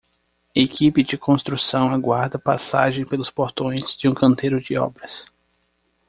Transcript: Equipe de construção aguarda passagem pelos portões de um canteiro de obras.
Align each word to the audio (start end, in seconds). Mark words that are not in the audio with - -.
Equipe 0.55 1.03
de 1.03 1.15
construção 1.15 1.91
aguarda 1.93 2.39
passagem 2.39 3.05
pelos 3.05 3.29
portões 3.29 3.95
de 3.95 4.09
um 4.09 4.15
canteiro 4.15 4.59
de 4.59 4.75
obras. 4.75 5.25